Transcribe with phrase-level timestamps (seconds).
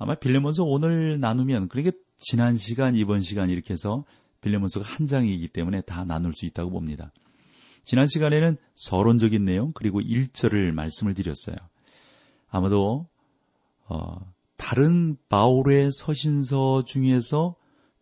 [0.00, 4.04] 아마 빌레몬서 오늘 나누면 그러니까 지난 시간 이번 시간 이렇게 해서
[4.40, 7.12] 빌레몬서가 한 장이기 때문에 다 나눌 수 있다고 봅니다.
[7.84, 11.56] 지난 시간에는 서론적인 내용 그리고 1절을 말씀을 드렸어요.
[12.48, 13.08] 아마도
[13.88, 17.56] 어, 다른 바울의 서신서 중에서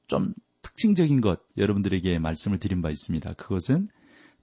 [0.06, 3.33] 좀 특징적인 것 여러분들에게 말씀을 드린 바 있습니다.
[3.33, 3.89] 그것은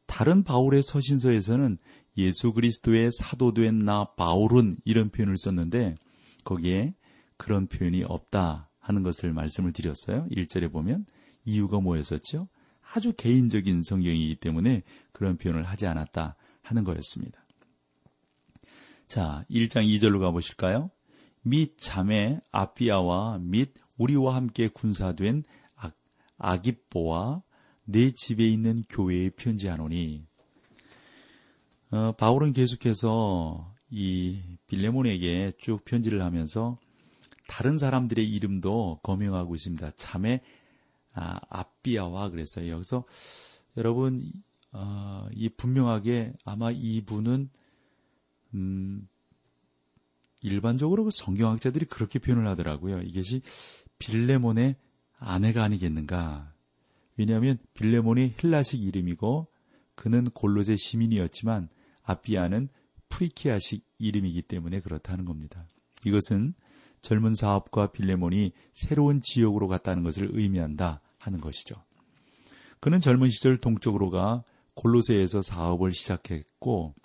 [0.08, 1.78] 다른 바울의 서신서에서는
[2.18, 5.96] 예수 그리스도의 사도된 나 바울은 이런 표현을 썼는데
[6.44, 6.94] 거기에
[7.38, 10.28] 그런 표현이 없다 하는 것을 말씀을 드렸어요.
[10.32, 11.06] 1절에 보면
[11.44, 12.48] 이유가 뭐였었죠?
[12.94, 17.46] 아주 개인적인 성경이기 때문에 그런 표현을 하지 않았다 하는 거였습니다.
[19.08, 20.92] 자, 1장 2절로 가보실까요?
[21.42, 25.44] 및 자매 아피아와 및 우리와 함께 군사된
[25.76, 25.92] 아,
[26.38, 27.44] 아기뽀와
[27.86, 30.26] 내 집에 있는 교회에 편지하노니
[31.92, 36.80] 어, 바울은 계속해서 이 빌레몬에게 쭉 편지를 하면서
[37.48, 39.92] 다른 사람들의 이름도 거명하고 있습니다.
[39.96, 40.42] 참에
[41.14, 42.70] 아, 아비아와 그랬어요.
[42.72, 43.06] 여기서
[43.78, 44.32] 여러분
[44.72, 47.50] 어, 이 분명하게 아마 이분은
[48.56, 49.08] 음,
[50.42, 53.02] 일반적으로 그 성경학자들이 그렇게 표현을 하더라고요.
[53.02, 53.42] 이것이
[54.00, 54.76] 빌레몬의
[55.18, 56.54] 아내가 아니겠는가.
[57.18, 59.48] 왜냐하면 빌레몬이 헬라식 이름이고
[59.96, 61.70] 그는 골로제 시민이었지만
[62.04, 62.70] 아비아는
[63.10, 65.66] 프리키아식 이름이기 때문에 그렇다는 겁니다.
[66.06, 66.54] 이것은
[67.06, 71.76] 젊은 사업가 빌레몬이 새로운 지역으로 갔다는 것을 의미한다 하는 것이죠.
[72.80, 74.44] 그는 젊은 시절 동쪽으로 가
[74.74, 76.96] 골로세에서 사업을 시작했고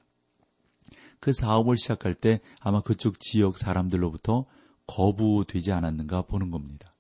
[1.21, 4.47] 그 사업을 시작할 때 아마 그쪽 지역 사람들로부터
[4.87, 6.95] 거부되지 않았는가 보는 겁니다.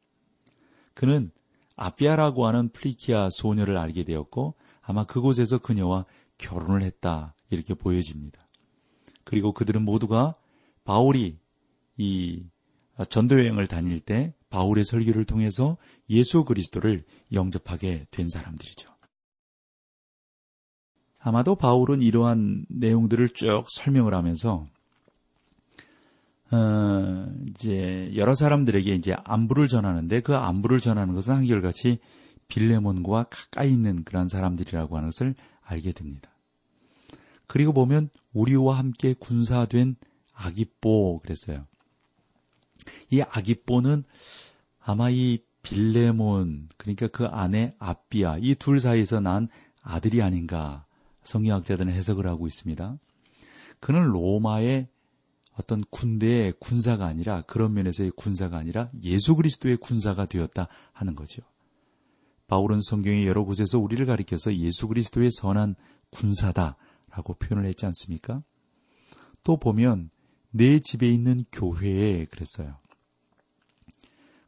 [0.92, 1.30] 그는
[1.76, 6.04] 아비아라고 하는 플리키아 소녀를 알게 되었고 아마 그곳에서 그녀와
[6.36, 8.46] 결혼을 했다 이렇게 보여집니다.
[9.24, 10.34] 그리고 그들은 모두가
[10.84, 11.38] 바울이
[11.96, 12.44] 이
[13.08, 15.76] 전도 여행을 다닐 때 바울의 설교를 통해서
[16.08, 18.90] 예수 그리스도를 영접하게 된 사람들이죠.
[21.18, 24.66] 아마도 바울은 이러한 내용들을 쭉 설명을 하면서
[26.50, 32.00] 어, 이제 여러 사람들에게 이제 안부를 전하는데 그 안부를 전하는 것은 한결같이
[32.48, 36.30] 빌레몬과 가까이 있는 그런 사람들이라고 하는 것을 알게 됩니다.
[37.46, 39.96] 그리고 보면 우리와 함께 군사된
[40.32, 41.66] 아기뽀 그랬어요.
[43.10, 44.04] 이 아기뽀는
[44.80, 49.48] 아마 이 빌레몬 그러니까 그 아내 아비아 이 둘 사이에서 난
[49.82, 50.86] 아들이 아닌가
[51.22, 52.98] 성경학자들은 해석을 하고 있습니다.
[53.78, 54.88] 그는 로마의
[55.54, 61.42] 어떤 군대의 군사가 아니라 그런 면에서의 군사가 아니라 예수 그리스도의 군사가 되었다 하는 거죠.
[62.46, 65.76] 바울은 성경의 여러 곳에서 우리를 가리켜서 예수 그리스도의 선한
[66.10, 68.42] 군사다라고 표현을 했지 않습니까?
[69.44, 70.10] 또 보면
[70.50, 72.76] 내 집에 있는 교회에 그랬어요.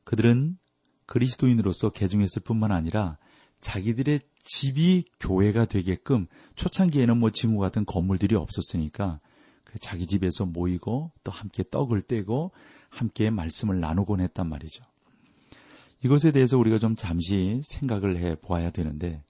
[0.04, 0.58] 그들은
[1.06, 3.18] 그리스도인으로서 개종했을 뿐만 아니라
[3.60, 6.26] 자기들의 집이 교회가 되게끔
[6.56, 9.20] 초창기에는 뭐 지구 같은 건물들이 없었으니까
[9.80, 12.50] 자기 집에서 모이고 또 함께 떡을 떼고
[12.90, 14.84] 함께 말씀을 나누곤 했단 말이죠.
[16.04, 19.22] 이것에 대해서 우리가 좀 잠시 생각을 해 보아야 되는데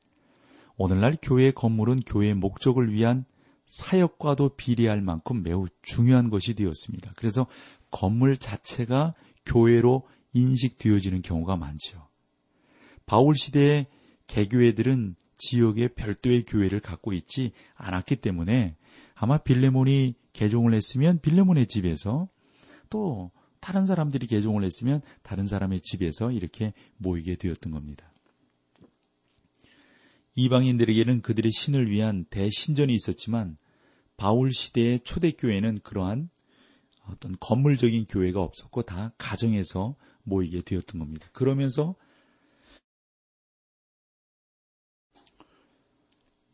[0.76, 3.24] 오늘날 교회 건물은 교회의 목적을 위한
[3.72, 7.12] 사역과도 비례할 만큼 매우 중요한 것이 되었습니다.
[7.16, 7.46] 그래서
[7.90, 9.14] 건물 자체가
[9.46, 12.06] 교회로 인식되어지는 경우가 많죠.
[13.06, 13.86] 바울 시대에
[14.26, 18.76] 개교회들은 지역에 별도의 교회를 갖고 있지 않았기 때문에
[19.14, 22.28] 아마 빌레몬이 개종을 했으면 빌레몬의 집에서
[22.90, 23.30] 또
[23.60, 28.12] 다른 사람들이 개종을 했으면 다른 사람의 집에서 이렇게 모이게 되었던 겁니다.
[30.34, 33.56] 이방인들에게는 그들의 신을 위한 대신전이 있었지만
[34.22, 36.30] 바울 시대의 초대교회는 그러한
[37.08, 41.28] 어떤 건물적인 교회가 없었고 다 가정에서 모이게 되었던 겁니다.
[41.32, 41.96] 그러면서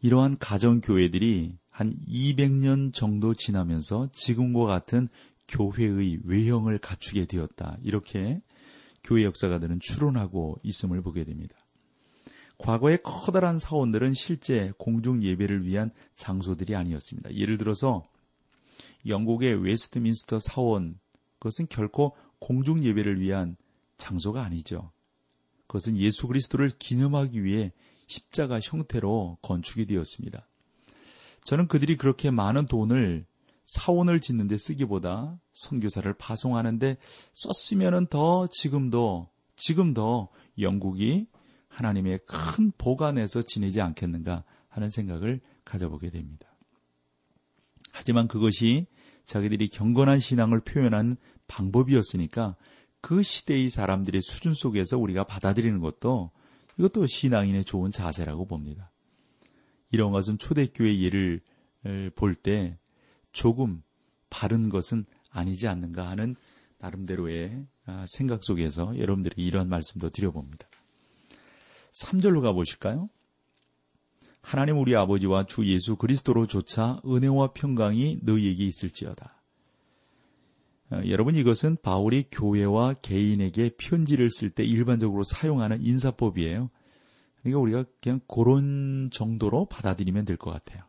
[0.01, 5.09] 이러한 가정교회들이 한 200년 정도 지나면서 지금과 같은
[5.49, 7.77] 교회의 외형을 갖추게 되었다.
[7.83, 8.41] 이렇게
[9.05, 11.55] 교회 역사가들은 추론하고 있음을 보게 됩니다.
[12.59, 17.35] 과거의 커다란 사원들은 실제 공중 예배를 위한 장소들이 아니었습니다.
[17.35, 18.05] 예를 들어서
[19.07, 20.99] 영국의 웨스트민스터 사원,
[21.39, 23.57] 그것은 결코 공중 예배를 위한
[23.97, 24.91] 장소가 아니죠.
[25.67, 27.73] 그것은 예수 그리스도를 기념하기 위해
[28.07, 30.49] 십자가 형태로 건축이 되었습니다.
[31.45, 33.27] 저는 그들이 그렇게 많은 돈을
[33.65, 36.97] 사원을 짓는데 쓰기보다 선교사를 파송하는데
[37.35, 40.29] 썼으면 더 지금도 지금 더
[40.59, 41.27] 영국이
[41.69, 46.47] 하나님의 큰 복 안에서 지내지 않겠는가 하는 생각을 가져보게 됩니다.
[47.93, 48.87] 하지만 그것이
[49.25, 51.17] 자기들이 경건한 신앙을 표현한
[51.47, 52.57] 방법이었으니까
[53.01, 56.31] 그 시대의 사람들의 수준 속에서 우리가 받아들이는 것도
[56.79, 58.91] 이것도 신앙인의 좋은 자세라고 봅니다.
[59.91, 61.41] 이런 것은 초대교회 예를
[62.15, 62.79] 볼 때
[63.33, 63.83] 조금
[64.31, 66.35] 바른 것은 아니지 않는가 하는
[66.79, 70.68] 나름대로의 아, 생각 속에서 여러분들이 이런 말씀도 드려봅니다.
[71.93, 73.09] 3절로 가보실까요?
[74.43, 79.35] 하나님 우리 아버지와 주 예수 그리스도로조차 은혜와 평강이 너희에게 있을지어다.
[80.91, 86.71] 어, 여러분 이것은 바울이 교회와 개인에게 편지를 쓸 때 일반적으로 사용하는 인사법이에요.
[87.43, 90.85] 그러니까 우리가 그냥 그런 정도로 받아들이면 될 것 같아요.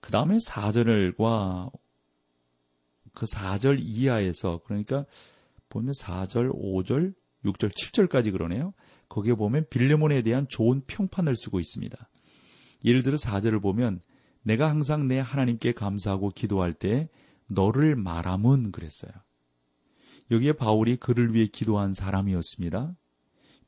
[0.00, 1.70] 그 다음에 4절과
[3.14, 5.04] 그 4절 이하에서 그러니까
[5.68, 8.72] 보면 4절, 5절, 6절, 7절까지 그러네요.
[9.08, 11.96] 거기에 보면 빌레몬에 대한 좋은 평판을 쓰고 있습니다.
[12.84, 14.00] 예를 들어 4절을 보면
[14.42, 17.08] 내가 항상 내 하나님께 감사하고 기도할 때
[17.48, 19.12] 너를 말함은 그랬어요.
[20.30, 22.94] 여기에 바울이 그를 위해 기도한 사람이었습니다.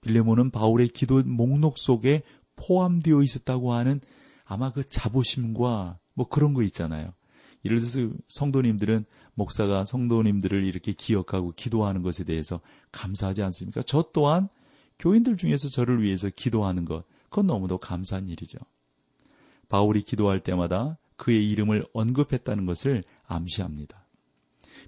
[0.01, 2.23] 빌레몬은 바울의 기도 목록 속에
[2.57, 4.01] 포함되어 있었다고 하는
[4.45, 7.13] 아마 그 자부심과 뭐 그런 거 있잖아요.
[7.65, 12.61] 예를 들어서 성도님들은 목사가 성도님들을 이렇게 기억하고 기도하는 것에 대해서
[12.93, 13.83] 감사하지 않습니까?
[13.83, 14.49] 저 또한
[14.99, 18.59] 교인들 중에서 저를 위해서 기도하는 것, 그건 너무도 감사한 일이죠.
[19.69, 24.05] 바울이 기도할 때마다 그의 이름을 언급했다는 것을 암시합니다.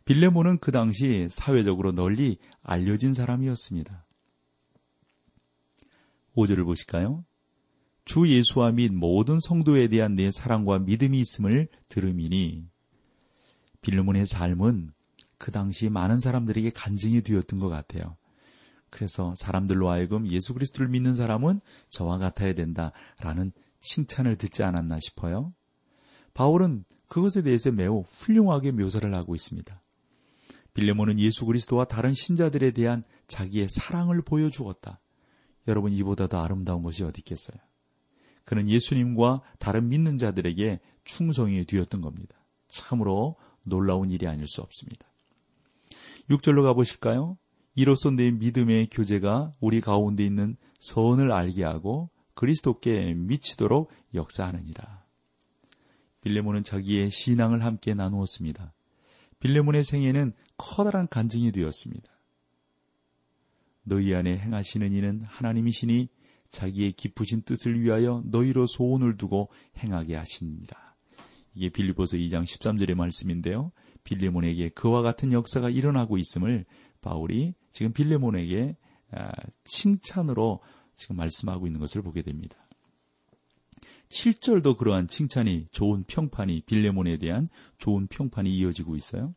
[0.05, 4.05] 빌레몬은 그 당시 사회적으로 널리 알려진 사람이었습니다.
[6.37, 7.25] 5절을 보실까요?
[8.07, 12.65] 주 예수와 및 모든 성도에 대한 내 사랑과 믿음이 있음을 들음이니
[13.83, 14.93] 빌레몬의 삶은
[15.39, 18.17] 그 당시 많은 사람들에게 간증이 되었던 것 같아요.
[18.91, 21.61] 그래서 사람들로 하여금 예수 그리스도를 믿는 사람은
[21.91, 25.53] 저와 같아야 된다라는 칭찬을 듣지 않았나 싶어요.
[26.33, 29.83] 바울은 그것에 대해서 매우 훌륭하게 묘사를 하고 있습니다.
[30.75, 35.01] 빌레몬은 예수 그리스도와 다른 신자들에 대한 자기의 사랑을 보여주었다.
[35.67, 37.66] 여러분 이보다 더 아름다운 것이 어디 있겠어요?
[38.47, 42.37] 그는 예수님과 다른 믿는 자들에게 충성이 되었던 겁니다.
[42.69, 45.07] 참으로 놀라운 일이 아닐 수 없습니다.
[46.31, 47.37] 6절로 가보실까요?
[47.75, 55.05] 이로써 내 믿음의 교제가 우리 가운데 있는 선을 알게 하고 그리스도께 미치도록 역사하느니라.
[56.23, 58.73] 빌레몬은 자기의 신앙을 함께 나누었습니다.
[59.41, 62.11] 빌레몬의 생애는 커다란 간증이 되었습니다.
[63.83, 66.09] 너희 안에 행하시는 이는 하나님이시니
[66.51, 69.49] 자기의 기쁘신 뜻을 위하여 너희로 소원을 두고
[69.79, 70.97] 행하게 하십니다.
[71.55, 73.73] 이게 빌리보서 2장 13절의 말씀인데요.
[74.05, 76.65] 빌레몬에게 그와 같은 역사가 일어나고 있음을
[77.01, 78.77] 바울이 지금 빌레몬에게
[79.13, 79.33] 아,
[79.65, 80.61] 칭찬으로
[80.95, 82.57] 지금 말씀하고 있는 것을 보게 됩니다.
[84.09, 87.49] 7절도 그러한 칭찬이 좋은 평판이 빌레몬에 대한
[87.79, 89.35] 좋은 평판이 이어지고 있어요.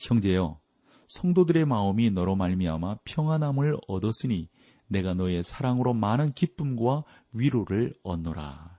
[0.00, 0.60] 형제여
[1.08, 4.48] 성도들의 마음이 너로 말미암아 평안함을 얻었으니
[4.88, 7.04] 내가 너의 사랑으로 많은 기쁨과
[7.34, 8.78] 위로를 얻노라.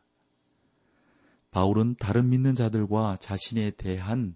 [1.51, 4.35] 바울은 다른 믿는 자들과 자신에 대한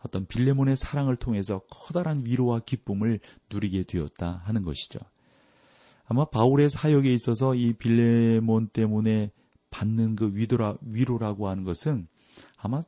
[0.00, 3.20] 어떤 빌레몬의 사랑을 통해서 커다란 위로와 기쁨을
[3.52, 5.00] 누리게 되었다 하는 것이죠.
[6.06, 9.30] 아마 바울의 사역에 있어서 이 빌레몬 때문에
[9.70, 12.08] 받는 그 위로라, 위로라고 하는 것은
[12.56, 12.80] 아마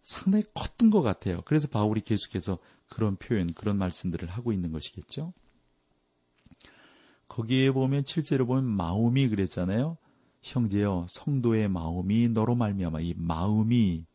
[0.00, 1.42] 상당히 컸던 것 같아요.
[1.44, 5.32] 그래서 바울이 계속해서 그런 표현, 그런 말씀들을 하고 있는 것이겠죠.
[7.34, 9.96] 거기에 보면 실제로 보면 마음이 그랬잖아요.
[10.42, 14.06] 형제여 성도의 마음이 너로 말미암아 이 마음이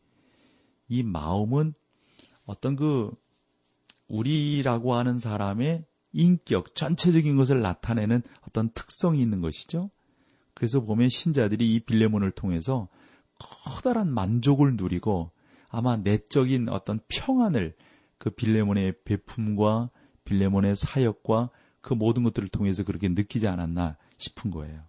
[0.88, 1.74] 이 마음은
[2.46, 3.10] 어떤 그
[4.08, 9.90] 우리라고 하는 사람의 인격 전체적인 것을 나타내는 어떤 특성이 있는 것이죠.
[10.54, 12.88] 그래서 보면 신자들이 이 빌레몬을 통해서
[13.38, 15.30] 커다란 만족을 누리고
[15.68, 17.76] 아마 내적인 어떤 평안을
[18.16, 19.90] 그 빌레몬의 베품과
[20.24, 21.50] 빌레몬의 사역과
[21.80, 24.82] 그 모든 것들을 통해서 그렇게 느끼지 않았나 싶은 거예요.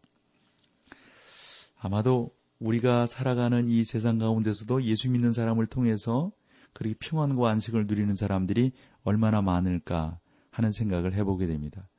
[1.80, 6.32] 아마도 우리가 살아가는 이 세상 가운데서도 예수 믿는 사람을 통해서
[6.74, 8.72] 그렇게 평안과 안식을 누리는 사람들이
[9.04, 10.20] 얼마나 많을까
[10.52, 11.90] 하는 생각을 해보게 됩니다.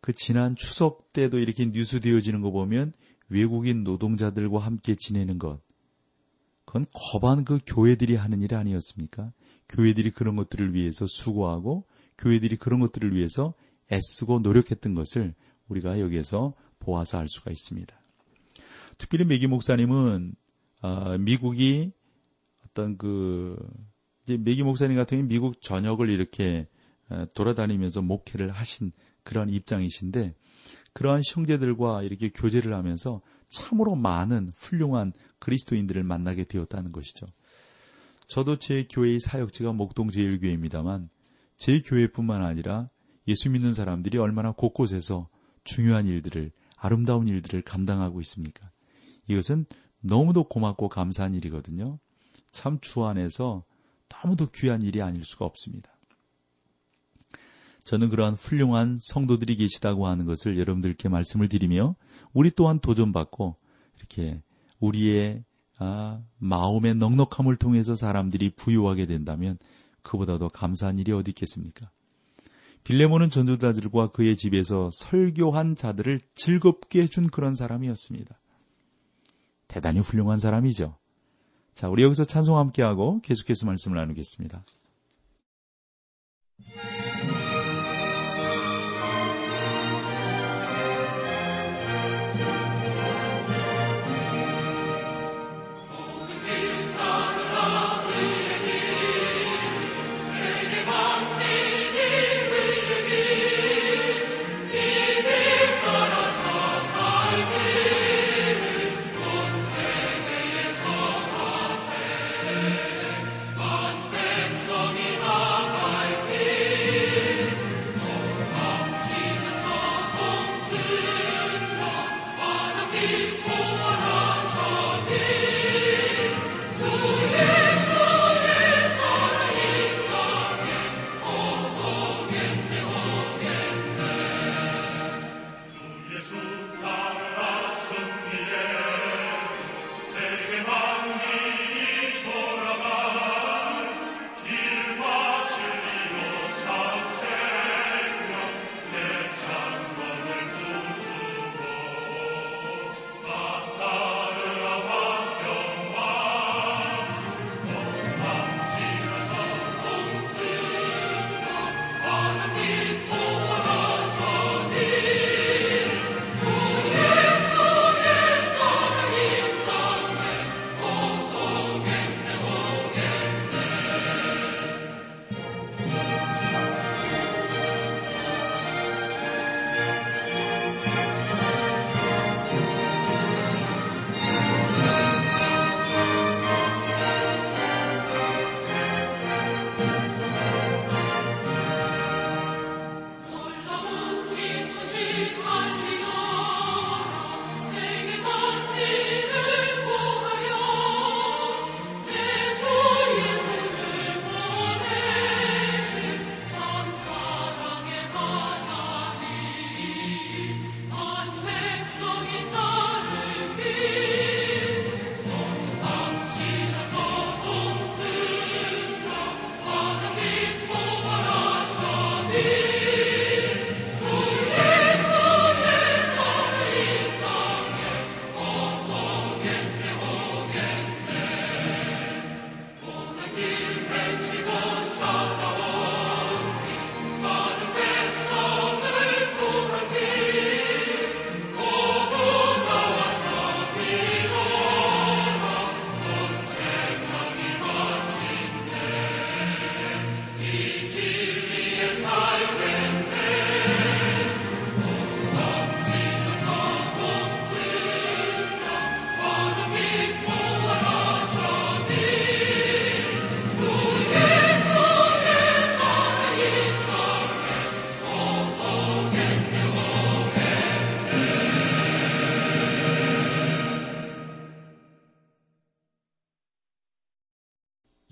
[0.00, 2.92] 그 지난 추석 때도 이렇게 뉴스 되어지는 거 보면
[3.28, 5.60] 외국인 노동자들과 함께 지내는 것.
[6.64, 9.32] 그건 거반 그 교회들이 하는 일 아니었습니까?
[9.68, 11.86] 교회들이 그런 것들을 위해서 수고하고
[12.18, 13.54] 교회들이 그런 것들을 위해서
[13.90, 15.34] 애쓰고 노력했던 것을
[15.68, 17.94] 우리가 여기에서 보아서 알 수가 있습니다.
[18.98, 20.34] 특별히 메기 목사님은
[20.82, 21.92] 어, 미국이
[22.66, 23.56] 어떤 그
[24.24, 26.68] 이제 메기 목사님 같은 경우 미국 전역을 이렇게
[27.08, 30.34] 어, 돌아다니면서 목회를 하신 그런 입장이신데
[30.92, 37.26] 그러한 형제들과 이렇게 교제를 하면서 참으로 많은 훌륭한 그리스도인들을 만나게 되었다는 것이죠.
[38.26, 41.10] 저도 제 교회의 사역지가 목동제일교회입니다만
[41.56, 42.88] 제 교회뿐만 아니라
[43.28, 45.28] 예수 믿는 사람들이 얼마나 곳곳에서
[45.64, 48.70] 중요한 일들을 아름다운 일들을 감당하고 있습니까?
[49.28, 49.66] 이것은
[50.00, 51.98] 너무도 고맙고 감사한 일이거든요.
[52.50, 53.64] 참 주 안에서
[54.08, 55.90] 너무도 귀한 일이 아닐 수가 없습니다.
[57.84, 61.96] 저는 그러한 훌륭한 성도들이 계시다고 하는 것을 여러분들께 말씀을 드리며
[62.32, 63.56] 우리 또한 도전받고
[63.96, 64.42] 이렇게
[64.78, 65.44] 우리의
[65.78, 69.58] 아, 마음의 넉넉함을 통해서 사람들이 부유하게 된다면
[70.02, 71.90] 그보다도 감사한 일이 어디 있겠습니까?
[72.84, 78.38] 빌레몬은 전도자들과 그의 집에서 설교한 자들을 즐겁게 해준 그런 사람이었습니다.
[79.68, 80.96] 대단히 훌륭한 사람이죠.
[81.74, 84.64] 자, 우리 여기서 찬송 함께하고 계속해서 말씀을 나누겠습니다.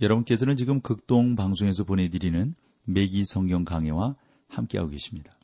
[0.01, 2.55] 여러분께서는 지금 극동 방송에서 보내드리는
[2.87, 4.17] 매기 성경 강해와
[4.49, 5.37] 함께하고 계십니다.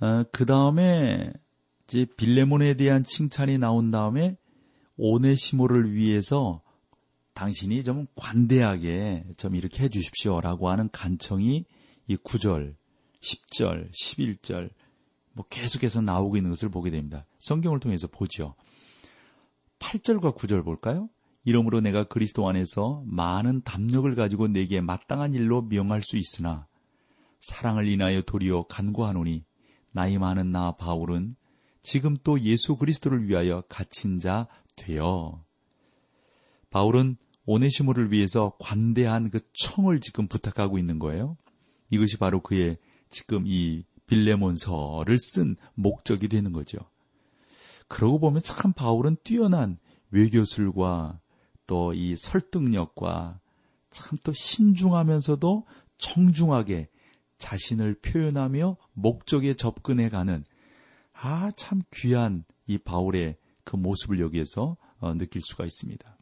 [0.00, 1.32] 어, 그 다음에
[1.86, 4.36] 이제 빌레몬에 대한 칭찬이 나온 다음에
[4.96, 6.62] 오네시모를 위해서
[7.34, 11.64] 당신이 좀 관대하게 좀 이렇게 해주십시오라고 하는 간청이
[12.08, 12.74] 이 9절,
[13.20, 14.70] 10절, 11절
[15.32, 17.24] 뭐 계속해서 나오고 있는 것을 보게 됩니다.
[17.38, 18.54] 성경을 통해서 보죠.
[19.78, 21.08] 8절과 9절 볼까요?
[21.44, 26.66] 이러므로 내가 그리스도 안에서 많은 담력을 가지고 내게 마땅한 일로 명할 수 있으나
[27.40, 29.44] 사랑을 인하여 도리어 간구하노니
[29.90, 31.36] 나이 많은 나 바울은
[31.82, 34.46] 지금 또 예수 그리스도를 위하여 갇힌 자
[34.76, 35.44] 되어
[36.70, 41.36] 바울은 오네시모를 위해서 관대한 그 청을 지금 부탁하고 있는 거예요.
[41.90, 46.78] 이것이 바로 그의 지금 이 빌레몬서를 쓴 목적이 되는 거죠.
[47.88, 49.78] 그러고 보면 참 바울은 뛰어난
[50.10, 51.20] 외교술과
[51.72, 53.40] 또 이 설득력과
[53.90, 55.66] 참 또 신중하면서도
[55.98, 56.88] 정중하게
[57.38, 60.44] 자신을 표현하며 목적에 접근해 가는
[61.12, 66.18] 아, 참 귀한 이 바울의 그 모습을 여기에서 어, 느낄 수가 있습니다.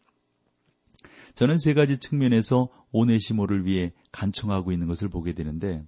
[1.34, 5.84] 저는 세 가지 측면에서 오네시모를 위해 간청하고 있는 것을 보게 되는데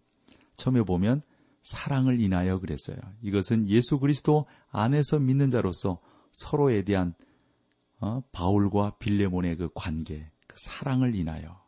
[0.57, 1.23] 처음에 보면
[1.63, 2.97] 사랑을 인하여 그랬어요.
[3.23, 6.01] 이것은 예수 그리스도 안에서 믿는 자로서
[6.33, 7.15] 서로에 대한
[8.03, 11.63] 어, 바울과 빌레몬의 그 관계, 그 사랑을 인하여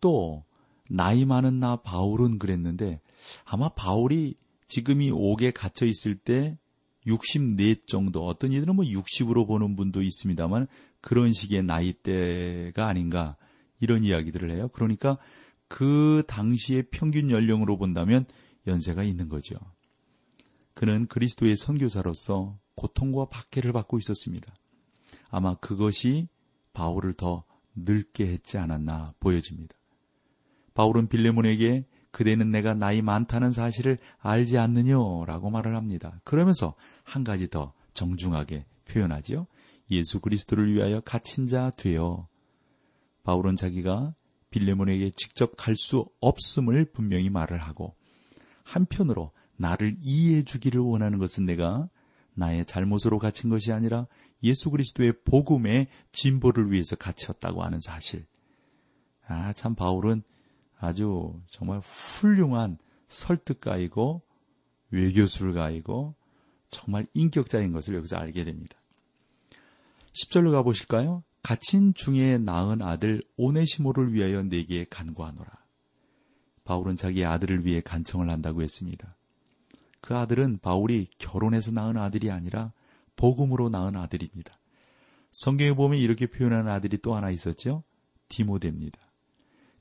[0.00, 0.44] 또
[0.88, 3.00] 나이 많은 나 바울은 그랬는데
[3.44, 4.36] 아마 바울이
[4.68, 6.56] 지금 이 옥에 갇혀 있을 때
[7.06, 10.68] 64 정도 어떤 이들은 뭐 60으로 보는 분도 있습니다만
[11.00, 13.36] 그런 식의 나이대가 아닌가
[13.80, 14.68] 이런 이야기들을 해요.
[14.72, 15.18] 그러니까
[15.66, 18.26] 그 당시의 평균 연령으로 본다면
[18.68, 19.56] 연세가 있는 거죠.
[20.74, 24.54] 그는 그리스도의 선교사로서 고통과 박해를 받고 있었습니다.
[25.36, 26.28] 아마 그것이
[26.72, 29.76] 바울을 더 늙게 했지 않았나 보여집니다.
[30.72, 36.22] 바울은 빌레몬에게 그대는 내가 나이 많다는 사실을 알지 않느냐라고 말을 합니다.
[36.24, 36.74] 그러면서
[37.04, 39.46] 한 가지 더 정중하게 표현하지요.
[39.90, 42.28] 예수 그리스도를 위하여 갇힌 자 되어
[43.22, 44.14] 바울은 자기가
[44.48, 47.94] 빌레몬에게 직접 갈 수 없음을 분명히 말을 하고
[48.62, 51.90] 한편으로 나를 이해해 주기를 원하는 것은 내가
[52.32, 54.06] 나의 잘못으로 갇힌 것이 아니라
[54.42, 58.26] 예수 그리스도의 복음의 진보를 위해서 갇혔다고 하는 사실.
[59.26, 60.22] 아, 참 바울은
[60.78, 64.22] 아주 정말 훌륭한 설득가이고
[64.90, 66.14] 외교술가이고
[66.70, 68.76] 정말 인격자인 것을 여기서 알게 됩니다.
[70.12, 71.22] 10절로 가보실까요?
[71.42, 75.50] 갇힌 중에 낳은 아들 오네시모를 위하여 내게 간구하노라.
[76.64, 79.14] 바울은 자기 아들을 위해 간청을 한다고 했습니다.
[80.00, 82.72] 그 아들은 바울이 결혼해서 낳은 아들이 아니라
[83.16, 84.58] 복음으로 낳은 아들입니다.
[85.32, 87.84] 성경에 보면 이렇게 표현하는 아들이 또 하나 있었죠.
[88.28, 88.98] 디모데입니다.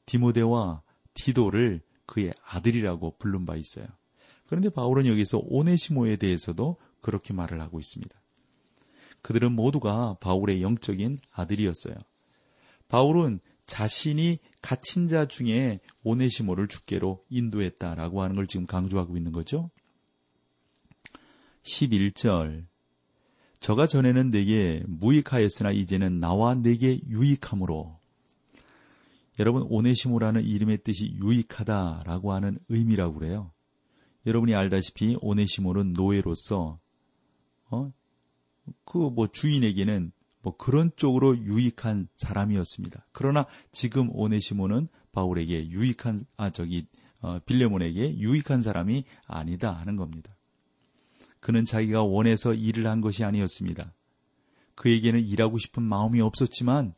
[0.06, 0.82] 디모데와
[1.14, 3.88] 디도를 그의 아들이라고 부른 바 있어요.
[4.48, 8.14] 그런데 바울은 여기서 오네시모에 대해서도 그렇게 말을 하고 있습니다.
[9.22, 11.96] 그들은 모두가 바울의 영적인 아들이었어요.
[12.88, 19.72] 바울은 자신이 갇힌 자 중에 오네시모를 주께로 인도했다라고 하는 걸 지금 강조하고 있는 거죠.
[21.64, 22.68] 11절
[23.66, 27.98] 저가 전에는 내게 무익하였으나 이제는 나와 내게 유익함으로
[29.40, 33.50] 여러분 오네시모라는 이름의 뜻이 유익하다라고 하는 의미라고 그래요.
[34.28, 36.78] 여러분이 알다시피 오네시모는 노예로서
[37.72, 37.92] 어?
[38.84, 40.12] 그 뭐 주인에게는
[40.44, 43.08] 뭐 그런 쪽으로 유익한 사람이었습니다.
[43.14, 46.86] 그러나 지금 오네시모는 바울에게 유익한 아 저기
[47.20, 50.36] 어, 빌레몬에게 유익한 사람이 아니다 하는 겁니다.
[51.46, 53.94] 그는 자기가 원해서 일을 한 것이 아니었습니다.
[54.74, 56.96] 그에게는 일하고 싶은 마음이 없었지만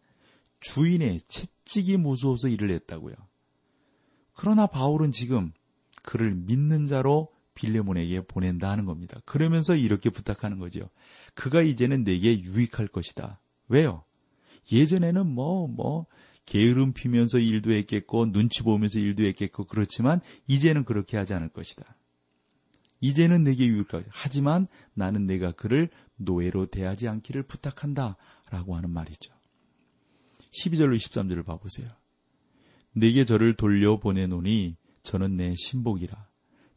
[0.62, 3.13] 주인의 채찍이 무서워서 일을 했다고요.
[4.31, 5.51] 그러나 바울은 지금
[6.01, 9.19] 그를 믿는 자로 빌레몬에게 보낸다 하는 겁니다.
[9.25, 10.79] 그러면서 이렇게 부탁하는 거죠.
[11.33, 13.41] 그가 이제는 내게 유익할 것이다.
[13.67, 14.05] 왜요?
[14.71, 16.05] 예전에는 뭐, 뭐,
[16.45, 21.97] 게으름 피면서 일도 했겠고, 눈치 보면서 일도 했겠고, 그렇지만, 이제는 그렇게 하지 않을 것이다.
[22.99, 24.12] 이제는 내게 것이다.
[24.13, 28.17] 하지만 나는 내가 그를 노예로 대하지 않기를 부탁한다.
[28.49, 29.33] 라고 하는 말이죠.
[30.51, 31.89] 12절로 23절을 봐보세요.
[32.93, 36.27] 내게 저를 돌려보내노니 저는 내 신복이라.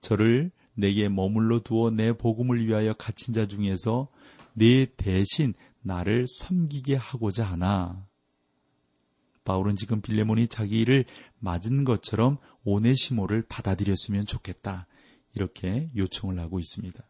[0.00, 4.08] 저를 내게 머물러 두어 내 복음을 위하여 갇힌 자 중에서
[4.54, 8.06] 내 대신 나를 섬기게 하고자 하나.
[9.44, 11.06] 바울은 지금 빌레몬이 자기 일을
[11.38, 14.86] 맞은 것처럼 오네시모를 받아들였으면 좋겠다.
[15.34, 17.02] 이렇게 요청을 하고 있습니다.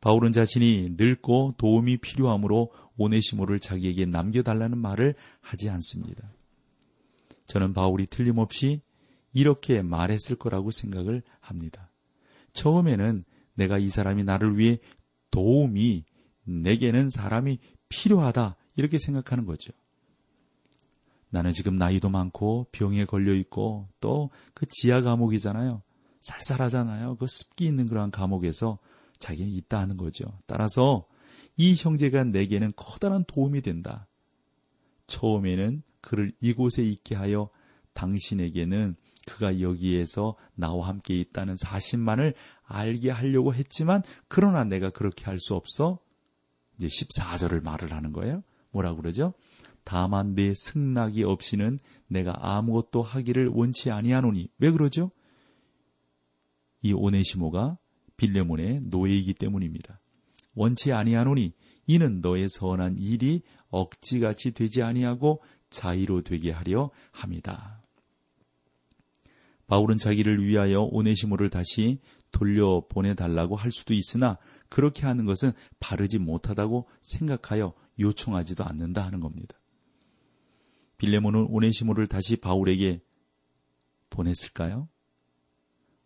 [0.00, 6.30] 바울은 자신이 늙고 도움이 필요하므로 오네시모를 자기에게 남겨달라는 말을 하지 않습니다.
[7.46, 8.80] 저는 바울이 틀림없이
[9.32, 11.90] 이렇게 말했을 거라고 생각을 합니다.
[12.52, 14.78] 처음에는 내가 이 사람이 나를 위해
[15.30, 16.04] 도움이
[16.44, 19.72] 내게는 사람이 필요하다 이렇게 생각하는 거죠.
[21.30, 25.82] 나는 지금 나이도 많고 병에 걸려 있고 또 그 지하 감옥이잖아요.
[26.24, 27.16] 쌀쌀하잖아요.
[27.16, 28.78] 그 습기 있는 그러한 감옥에서
[29.18, 30.24] 자기는 있다 하는 거죠.
[30.46, 31.06] 따라서
[31.56, 34.06] 이 형제가 내게는 커다란 도움이 된다.
[35.06, 37.50] 처음에는 그를 이곳에 있게 하여
[37.92, 42.34] 당신에게는 그가 여기에서 나와 함께 있다는 사실만을
[42.64, 45.98] 알게 하려고 했지만 그러나 내가 그렇게 할 수 없어
[46.76, 48.42] 이제 14절을 말을 하는 거예요.
[48.70, 49.34] 뭐라 그러죠?
[49.84, 55.10] 다만 내 승낙이 없이는 내가 아무것도 하기를 원치 아니하노니 왜 그러죠?
[56.84, 57.78] 이 오네시모가
[58.18, 60.00] 빌레몬의 노예이기 때문입니다.
[60.54, 61.54] 원치 아니하노니
[61.86, 67.82] 이는 너의 선한 일이 억지같이 되지 아니하고 자의로 되게 하려 합니다.
[69.66, 74.36] 바울은 자기를 위하여 오네시모를 다시 돌려 보내달라고 할 수도 있으나
[74.68, 79.58] 그렇게 하는 것은 바르지 못하다고 생각하여 요청하지도 않는다 하는 겁니다.
[80.98, 83.00] 빌레몬은 오네시모를 다시 바울에게
[84.10, 84.88] 보냈을까요?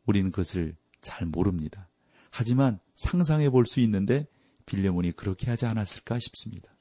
[0.08, 1.88] 우리는 그것을 잘 모릅니다.
[2.30, 4.26] 하지만 상상해 볼 수 있는데
[4.66, 6.74] 빌레몬이 그렇게 하지 않았을까 싶습니다.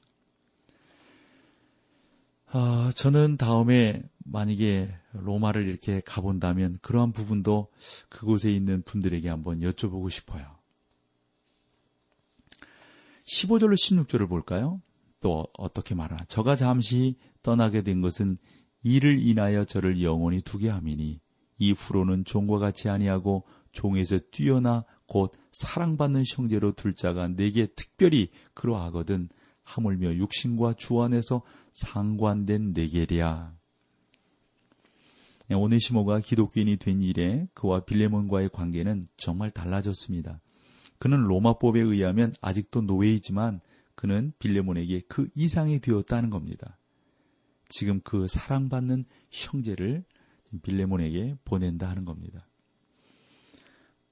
[2.50, 7.68] 아, 저는 다음에 만약에 로마를 이렇게 가본다면 그러한 부분도
[8.08, 10.56] 그곳에 있는 분들에게 한번 여쭤보고 싶어요.
[13.26, 14.80] 15절로 16절을 볼까요?
[15.20, 16.24] 또 어떻게 말하나?
[16.24, 18.38] 저가 잠시 떠나게 된 것은
[18.82, 21.20] 이를 인하여 저를 영원히 두게 함이니
[21.58, 29.28] 이후로는 종과 같이 아니하고 종에서 뛰어나 곧 사랑받는 형제로 둘 자가 내게 특별히 그러하거든
[29.64, 31.42] 하물며 육신과 주 안에서
[31.72, 33.54] 상관된 내게랴.
[35.50, 40.40] 오네시모가 기독교인이 된 이래 그와 빌레몬과의 관계는 정말 달라졌습니다.
[40.98, 43.60] 그는 로마법에 의하면 아직도 노예이지만
[43.94, 46.78] 그는 빌레몬에게 그 이상이 되었다는 겁니다.
[47.68, 50.04] 지금 그 사랑받는 형제를
[50.62, 52.46] 빌레몬에게 보낸다 하는 겁니다.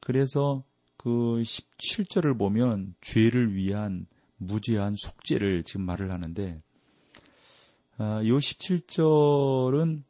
[0.01, 0.64] 그래서
[0.96, 4.07] 그 17절을 보면 죄를 위한
[4.38, 6.59] 무죄한 속죄를 지금 말을 하는데
[7.99, 10.03] 아, 이 17절은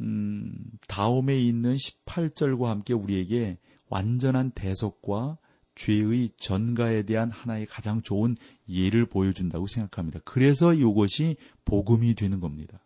[0.00, 0.54] 음,
[0.86, 5.38] 다음에 있는 18절과 함께 우리에게 완전한 대속과
[5.74, 8.36] 죄의 전가에 대한 하나의 가장 좋은
[8.68, 10.20] 예를 보여준다고 생각합니다.
[10.24, 12.80] 그래서 이것이 복음이 되는 겁니다.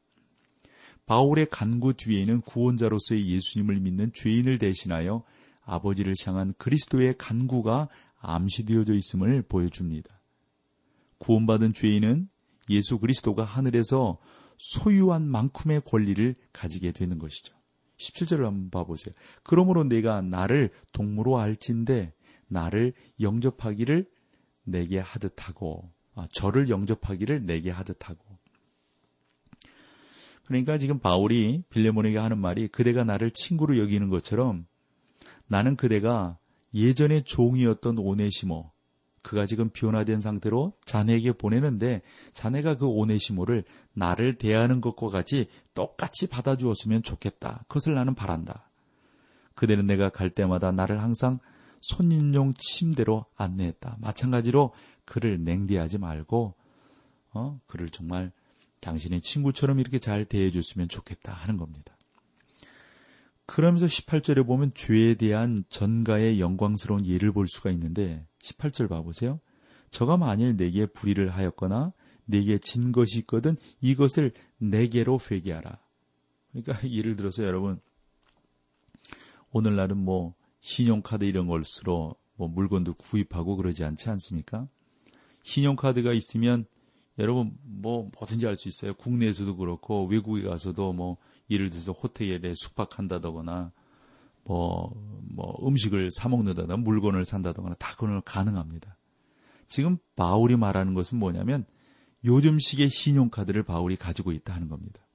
[1.12, 5.22] 바울의 간구 뒤에는 구원자로서의 예수님을 믿는 죄인을 대신하여
[5.62, 10.08] 아버지를 향한 그리스도의 간구가 암시되어져 있음을 보여줍니다.
[11.18, 12.30] 구원받은 죄인은
[12.70, 14.20] 예수 그리스도가 하늘에서
[14.56, 17.54] 소유한 만큼의 권리를 가지게 되는 것이죠.
[17.98, 19.14] 17절을 한번 봐보세요.
[19.42, 22.14] 그러므로 내가 나를 동무로 알진데
[22.48, 24.08] 나를 영접하기를
[24.64, 28.31] 내게 하듯 하고 아, 저를 영접하기를 내게 하듯 하고
[30.52, 34.66] 그러니까 지금 바울이 빌레몬에게 하는 말이 그대가 나를 친구로 여기는 것처럼
[35.46, 36.36] 나는 그대가
[36.74, 38.70] 예전에 종이었던 오네시모
[39.22, 42.02] 그가 지금 변화된 상태로 자네에게 보내는데
[42.34, 47.64] 자네가 그 오네시모를 나를 대하는 것과 같이 똑같이 받아주었으면 좋겠다.
[47.68, 48.68] 그것을 나는 바란다.
[49.54, 51.38] 그대는 내가 갈 때마다 나를 항상
[51.80, 53.96] 손님용 침대로 안내했다.
[54.00, 54.74] 마찬가지로
[55.06, 56.54] 그를 냉대하지 말고
[57.32, 58.32] 어 그를 정말
[58.82, 61.96] 당신의 친구처럼 이렇게 잘 대해줬으면 좋겠다 하는 겁니다.
[63.46, 69.40] 그러면서 18절에 보면 죄에 대한 전가의 영광스러운 예를 볼 수가 있는데 18절 봐보세요.
[69.90, 71.92] 저가 만일 내게 불의를 하였거나
[72.24, 75.78] 내게 진 것이 있거든 이것을 내게로 회개하라.
[76.52, 77.80] 그러니까 예를 들어서 여러분
[79.50, 84.66] 오늘날은 뭐 신용카드 이런 걸수로 뭐 물건도 구입하고 그러지 않지 않습니까?
[85.44, 86.66] 신용카드가 있으면
[87.18, 88.94] 여러분 뭐 뭐든지 할 수 있어요.
[88.94, 91.18] 국내에서도 그렇고 외국에 가서도 뭐
[91.50, 93.72] 예를 들어서 호텔에 숙박한다거나
[94.44, 94.92] 뭐,
[95.30, 98.96] 뭐 음식을 사 먹는다거나 물건을 산다거나 다 그건 가능합니다.
[99.66, 101.64] 지금 바울이 말하는 것은 뭐냐면
[102.24, 105.06] 요즘식의 신용카드를 바울이 가지고 있다 하는 겁니다.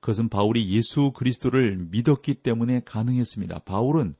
[0.00, 3.60] 그것은 바울이 예수 그리스도를 믿었기 때문에 가능했습니다.
[3.60, 4.16] 바울은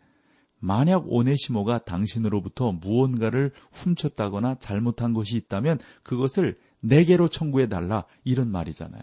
[0.64, 9.02] 만약 오네시모가 당신으로부터 무언가를 훔쳤다거나 잘못한 것이 있다면 그것을 내게로 청구해 달라 이런 말이잖아요.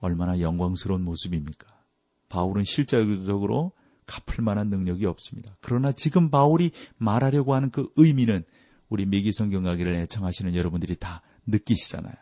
[0.00, 1.68] 얼마나 영광스러운 모습입니까?
[2.28, 3.70] 바울은 실제적으로
[4.06, 5.56] 갚을 만한 능력이 없습니다.
[5.60, 8.42] 그러나 지금 바울이 말하려고 하는 그 의미는
[8.88, 12.14] 우리 미기 성경 가기를 애청하시는 여러분들이 다 느끼시잖아요.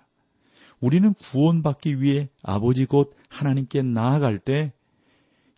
[0.81, 4.75] 우리는 구원받기 위해 아버지 곧 하나님께 나아갈 때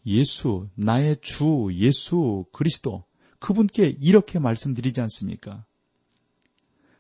[0.06, 3.04] 예수, 나의 주, 예수, 그리스도,
[3.38, 5.66] 그분께 이렇게 말씀드리지 않습니까?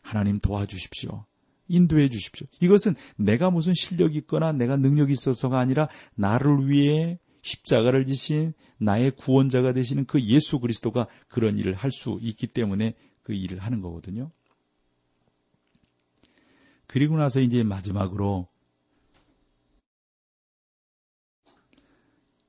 [0.02, 1.24] 하나님 도와주십시오.
[1.68, 2.46] 인도해 주십시오.
[2.60, 9.72] 이것은 내가 무슨 실력이 있거나 내가 능력이 있어서가 아니라 나를 위해 십자가를 지신 나의 구원자가
[9.72, 14.30] 되시는 그 예수 그리스도가 그런 일을 할 수 있기 때문에 그 일을 하는 거거든요.
[16.86, 18.48] 그리고 나서 이제 마지막으로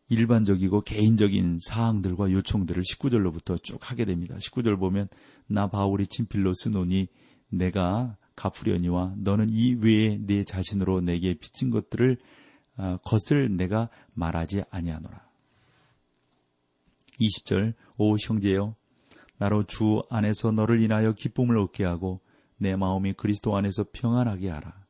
[0.10, 4.36] 일반적이고 개인적인 사항들과 요청들을 19절로부터 쭉 하게 됩니다.
[4.36, 5.10] 19절 보면
[5.48, 7.08] 나 바울이 친필로 쓰노니
[7.50, 12.18] 내가 갚으려니와 너는 이 외에 내 자신으로 내게 빚진 것들을
[12.78, 15.28] 어, 것을 내가 말하지 아니하노라.
[17.20, 18.76] 20절 오 형제여
[19.38, 22.22] 나로 주 안에서 너를 인하여 기쁨을 얻게 하고
[22.58, 24.86] 내 마음이 그리스도 안에서 평안하게 하라.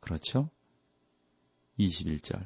[0.00, 0.50] 그렇죠?
[1.78, 2.44] 21절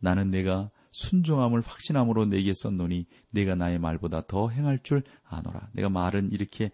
[0.00, 5.70] 나는 내가 순종함을 확신함으로 내게 썼노니 내가 나의 말보다 더 행할 줄 아노라.
[5.72, 6.70] 내가 말은 이렇게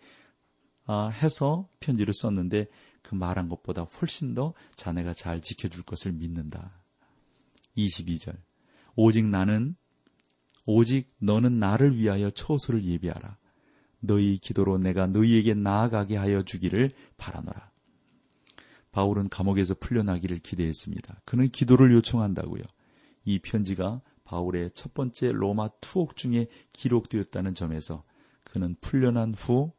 [0.86, 2.66] 아, 해서 편지를 썼는데
[3.02, 6.82] 그 말한 것보다 훨씬 더 자네가 잘 지켜줄 것을 믿는다.
[7.76, 8.36] 22절.
[8.96, 9.76] 오직 나는,
[10.66, 13.38] 오직 너는 나를 위하여 초소를 예비하라.
[14.00, 17.72] 너희 기도로 내가 너희에게 나아가게 하여 주기를 바라노라.
[18.92, 21.22] 바울은 감옥에서 풀려나기를 기대했습니다.
[21.24, 22.62] 그는 기도를 요청한다고요.
[23.24, 28.04] 이 편지가 바울의 첫 번째 로마 투옥 중에 기록되었다는 점에서
[28.44, 29.72] 그는 풀려난 후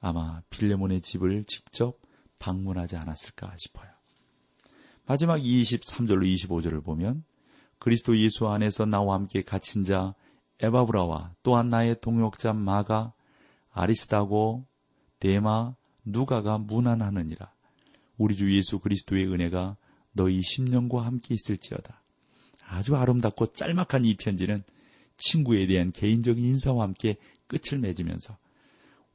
[0.00, 1.98] 아마 빌레몬의 집을 직접
[2.38, 3.90] 방문하지 않았을까 싶어요.
[5.06, 7.24] 마지막 23절로 25절을 보면
[7.78, 10.14] 그리스도 예수 안에서 나와 함께 갇힌 자
[10.60, 13.12] 에바브라와 또한 나의 동역자 마가
[13.72, 14.66] 아리스다고
[15.18, 17.52] 데마 누가가 무난하느니라.
[18.18, 19.76] 우리 주 예수 그리스도의 은혜가
[20.12, 21.99] 너희 심령과 함께 있을지어다.
[22.70, 24.62] 아주 아름답고 짤막한 이 편지는
[25.16, 28.38] 친구에 대한 개인적인 인사와 함께 끝을 맺으면서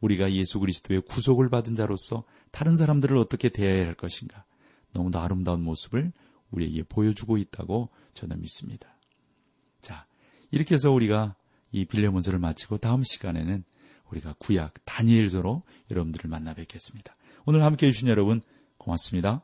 [0.01, 4.45] 우리가 예수 그리스도의 구속을 받은 자로서 다른 사람들을 어떻게 대해야 할 것인가
[4.93, 6.11] 너무나 아름다운 모습을
[6.51, 8.89] 우리에게 보여주고 있다고 저는 믿습니다.
[9.81, 10.05] 자,
[10.51, 11.35] 이렇게 해서 우리가
[11.71, 13.63] 이 빌레몬서를 마치고 다음 시간에는
[14.11, 17.15] 우리가 구약 다니엘서로 여러분들을 만나 뵙겠습니다.
[17.45, 18.41] 오늘 함께 해주신 여러분
[18.77, 19.43] 고맙습니다.